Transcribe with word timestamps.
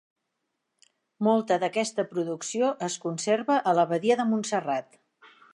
Molta 1.27 1.57
d'aquesta 1.65 2.07
producció 2.15 2.73
es 2.89 2.97
conserva 3.07 3.61
a 3.73 3.77
l'abadia 3.81 4.21
de 4.23 4.29
Montserrat. 4.35 5.03